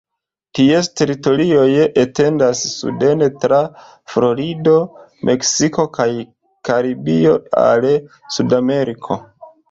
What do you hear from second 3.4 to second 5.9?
tra Florido, Meksiko